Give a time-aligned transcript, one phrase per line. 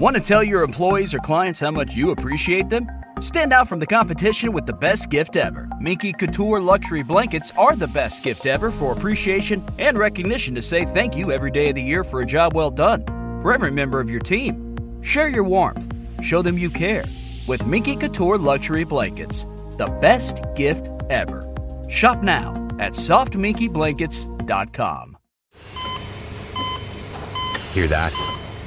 [0.00, 2.86] Want to tell your employees or clients how much you appreciate them?
[3.20, 5.68] Stand out from the competition with the best gift ever.
[5.78, 10.86] Minky Couture luxury blankets are the best gift ever for appreciation and recognition to say
[10.86, 13.04] thank you every day of the year for a job well done.
[13.42, 17.04] For every member of your team, share your warmth, show them you care
[17.46, 19.44] with Minky Couture luxury blankets.
[19.76, 21.46] The best gift ever.
[21.90, 25.16] Shop now at softminkyblankets.com.
[27.74, 28.39] Hear that?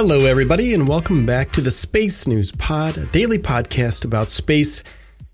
[0.00, 4.84] Hello, everybody, and welcome back to the Space News Pod, a daily podcast about space,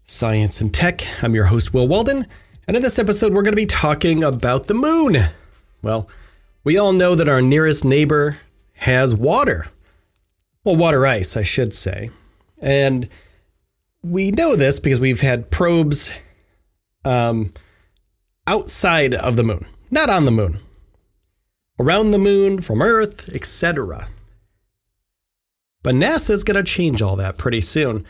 [0.05, 1.07] science, and tech.
[1.23, 2.27] I'm your host, Will Walden,
[2.67, 5.17] and in this episode, we're going to be talking about the moon.
[5.83, 6.09] Well,
[6.65, 8.39] we all know that our nearest neighbor
[8.73, 9.67] has water.
[10.65, 12.09] Well, water ice, I should say.
[12.59, 13.11] And
[14.03, 16.11] we know this because we've had probes
[17.05, 17.53] um,
[18.47, 20.59] outside of the moon, not on the moon,
[21.79, 24.09] around the moon, from Earth, etc.
[25.85, 28.05] But NASA is going to change all that pretty soon.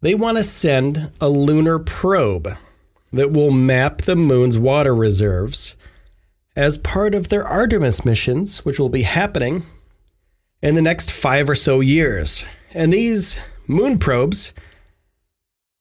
[0.00, 2.56] They want to send a lunar probe
[3.12, 5.76] that will map the moon's water reserves
[6.56, 9.64] as part of their Artemis missions, which will be happening
[10.62, 12.44] in the next five or so years.
[12.72, 14.54] And these moon probes,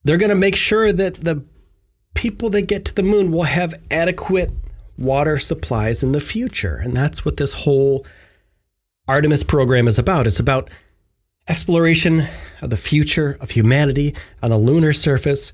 [0.04, 1.44] they're going to make sure that the
[2.16, 4.52] people that get to the moon will have adequate
[4.98, 6.76] water supplies in the future.
[6.76, 8.06] And that's what this whole
[9.08, 10.28] Artemis program is about.
[10.28, 10.70] It's about
[11.48, 12.24] exploration
[12.62, 15.52] of the future of humanity on the lunar surface.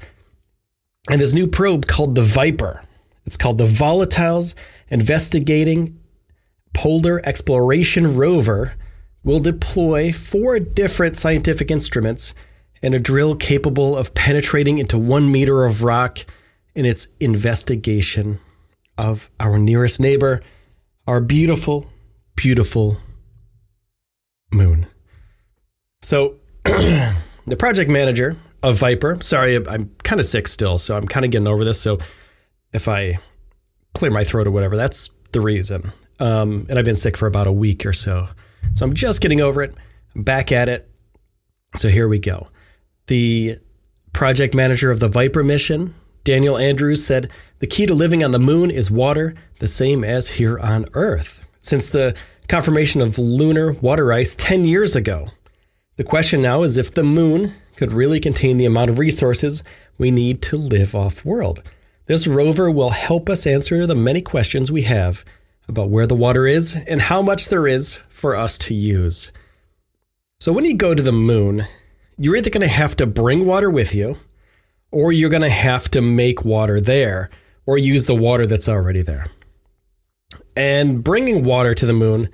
[1.09, 2.84] And this new probe called the Viper.
[3.25, 4.53] It's called the Volatiles
[4.90, 6.00] Investigating
[6.74, 8.74] Polar Exploration Rover
[9.24, 12.34] will deploy four different scientific instruments
[12.81, 16.19] and a drill capable of penetrating into one meter of rock
[16.74, 18.40] in its investigation
[18.97, 20.41] of our nearest neighbor,
[21.06, 21.91] our beautiful,
[22.35, 22.97] beautiful
[24.52, 24.88] moon.
[26.02, 31.26] So, the project manager of Viper, sorry, I'm kind of sick still, so I'm kind
[31.26, 31.80] of getting over this.
[31.82, 32.00] So,
[32.72, 33.20] if I
[33.94, 35.92] clear my throat or whatever, that's the reason.
[36.20, 38.30] Um, and I've been sick for about a week or so.
[38.76, 39.76] So, I'm just getting over it.
[40.16, 40.90] I'm back at it.
[41.76, 42.48] So, here we go.
[43.08, 43.58] The
[44.14, 48.40] project manager of the Viper mission, Daniel Andrews, said the key to living on the
[48.40, 51.46] moon is water, the same as here on Earth.
[51.59, 52.16] Since the
[52.48, 55.28] confirmation of lunar water ice 10 years ago,
[56.00, 59.66] the question now is if the moon could really contain the amount of resources
[59.98, 61.62] we need to live off world.
[62.06, 65.26] This rover will help us answer the many questions we have
[65.68, 69.30] about where the water is and how much there is for us to use.
[70.40, 71.66] So, when you go to the moon,
[72.18, 74.16] you're either going to have to bring water with you,
[74.92, 77.30] or you're going to have to make water there,
[77.66, 79.28] or use the water that's already there.
[80.56, 82.30] And bringing water to the moon,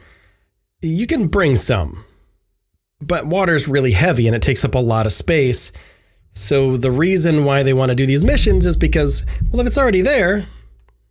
[0.84, 2.06] you can bring some
[3.02, 5.72] but water is really heavy and it takes up a lot of space.
[6.34, 9.78] So the reason why they want to do these missions is because, well, if it's
[9.78, 10.48] already there,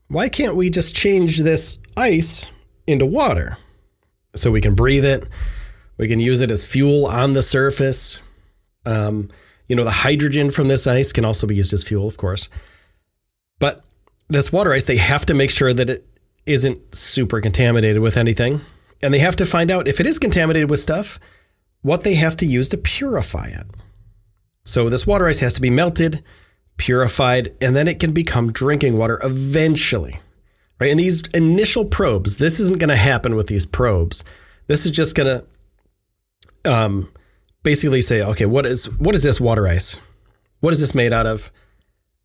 [0.09, 2.47] why can't we just change this ice
[2.87, 3.57] into water
[4.35, 5.27] so we can breathe it?
[5.97, 8.19] We can use it as fuel on the surface.
[8.85, 9.31] Um,
[9.69, 12.49] you know, the hydrogen from this ice can also be used as fuel, of course.
[13.59, 13.83] But
[14.29, 16.07] this water ice, they have to make sure that it
[16.45, 18.61] isn't super contaminated with anything.
[19.03, 21.19] And they have to find out if it is contaminated with stuff,
[21.85, 23.67] what they have to use to purify it.
[24.65, 26.25] So this water ice has to be melted,
[26.79, 30.19] purified, and then it can become drinking water eventually.
[30.81, 30.91] Right?
[30.91, 34.25] And these initial probes, this isn't going to happen with these probes.
[34.67, 35.45] This is just going
[36.65, 37.13] to um,
[37.63, 39.99] basically say, okay, what is what is this water ice?
[40.61, 41.53] What is this made out of?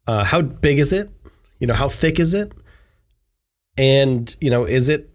[0.07, 1.12] Uh, how big is it?
[1.59, 2.53] You know, how thick is it?
[3.77, 5.09] And you know, is it,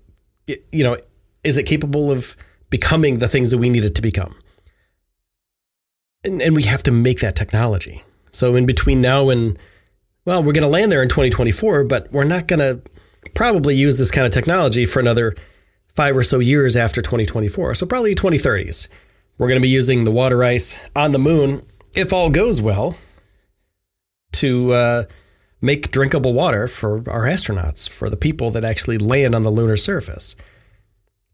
[0.47, 0.99] you know,
[1.45, 2.37] is it capable of
[2.71, 4.35] becoming the things that we need it to become.
[6.25, 8.03] And, and we have to make that technology.
[8.31, 9.59] So in between now and
[10.25, 12.81] well, we're going to land there in 2024, but we're not going to
[13.35, 15.35] probably use this kind of technology for another
[15.95, 17.75] five or so years after 2024.
[17.75, 18.89] So probably 2030s.
[19.37, 21.63] We're going to be using the water ice on the moon,
[21.95, 22.97] if all goes well,
[24.33, 25.05] to uh,
[25.61, 29.77] make drinkable water for our astronauts, for the people that actually land on the lunar
[29.77, 30.37] surface.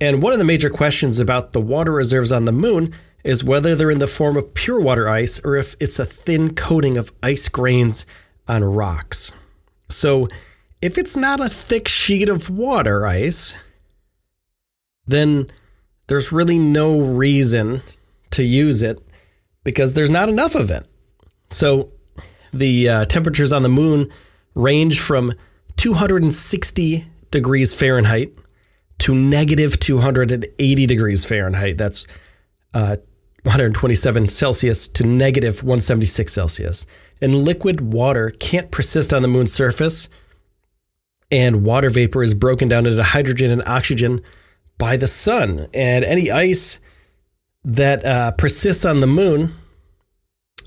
[0.01, 3.75] And one of the major questions about the water reserves on the moon is whether
[3.75, 7.13] they're in the form of pure water ice or if it's a thin coating of
[7.23, 8.07] ice grains
[8.49, 9.33] on rocks.
[9.89, 10.29] So,
[10.81, 13.55] if it's not a thick sheet of water ice,
[15.07, 15.47] then
[16.07, 17.83] there's really no reason
[18.31, 18.99] to use it
[19.63, 20.89] because there's not enough of it.
[21.51, 21.93] So,
[22.53, 24.11] the uh, temperatures on the moon
[24.55, 25.35] range from
[25.77, 28.35] 260 degrees Fahrenheit
[29.01, 31.79] to negative 280 degrees Fahrenheit.
[31.79, 32.07] That's
[32.75, 32.97] uh,
[33.43, 36.87] 127 Celsius to negative 176 Celsius.
[37.23, 40.09] And liquid water can't persist on the moon's surface.
[41.31, 44.23] And water vapor is broken down into hydrogen and oxygen
[44.79, 45.69] by the sun.
[45.73, 46.79] And any ice
[47.65, 49.55] that uh, persists on the moon,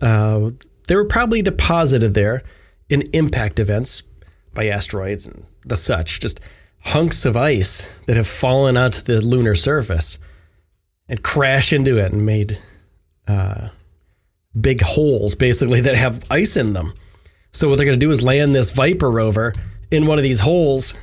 [0.02, 0.52] uh,
[0.88, 2.44] they were probably deposited there
[2.90, 4.04] in impact events
[4.54, 6.20] by asteroids and the such.
[6.20, 6.40] Just
[6.84, 10.18] hunks of ice that have fallen onto the lunar surface
[11.08, 12.58] and crash into it and made
[13.28, 13.70] uh,
[14.60, 16.94] big holes, basically, that have ice in them.
[17.52, 19.54] So, what they're going to do is land this Viper rover
[19.92, 20.96] in one of these holes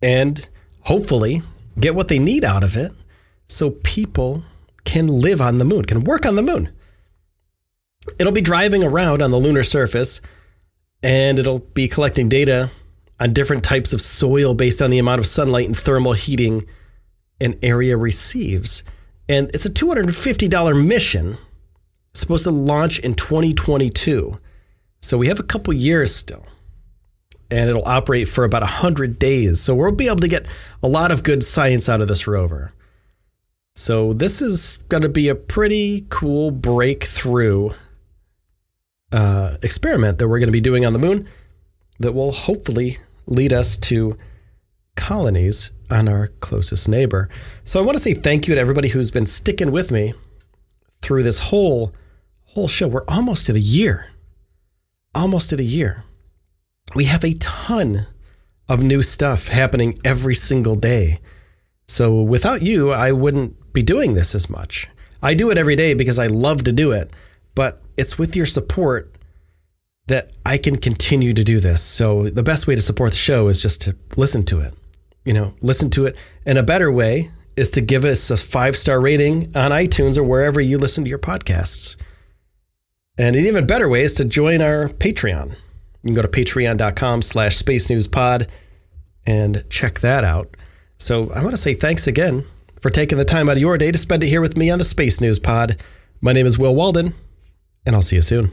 [0.00, 0.48] and
[0.82, 1.42] hopefully
[1.78, 2.92] get what they need out of it
[3.48, 4.44] so people
[4.84, 6.70] can live on the moon, can work on the moon.
[8.18, 10.20] It'll be driving around on the lunar surface
[11.02, 12.70] and it'll be collecting data
[13.22, 16.64] on different types of soil based on the amount of sunlight and thermal heating
[17.40, 18.82] an area receives.
[19.28, 21.38] And it's a $250 mission.
[22.14, 24.40] Supposed to launch in 2022.
[25.00, 26.44] So we have a couple years still.
[27.48, 29.60] And it'll operate for about 100 days.
[29.60, 30.48] So we'll be able to get
[30.82, 32.72] a lot of good science out of this rover.
[33.76, 37.70] So this is going to be a pretty cool breakthrough
[39.12, 41.28] uh, experiment that we're going to be doing on the moon
[42.00, 44.16] that will hopefully lead us to
[44.96, 47.28] colonies on our closest neighbor.
[47.64, 50.14] So I want to say thank you to everybody who's been sticking with me
[51.00, 51.94] through this whole
[52.46, 52.88] whole show.
[52.88, 54.08] We're almost at a year.
[55.14, 56.04] Almost at a year.
[56.94, 58.06] We have a ton
[58.68, 61.18] of new stuff happening every single day.
[61.86, 64.88] So without you, I wouldn't be doing this as much.
[65.22, 67.10] I do it every day because I love to do it,
[67.54, 69.11] but it's with your support
[70.06, 71.82] that I can continue to do this.
[71.82, 74.74] So the best way to support the show is just to listen to it.
[75.24, 76.16] You know, listen to it.
[76.44, 80.24] And a better way is to give us a five star rating on iTunes or
[80.24, 81.96] wherever you listen to your podcasts.
[83.18, 85.50] And an even better way is to join our Patreon.
[85.50, 88.48] You can go to patreon.com slash space news pod
[89.26, 90.56] and check that out.
[90.98, 92.44] So I want to say thanks again
[92.80, 94.78] for taking the time out of your day to spend it here with me on
[94.78, 95.80] the Space News Pod.
[96.20, 97.14] My name is Will Walden,
[97.86, 98.52] and I'll see you soon.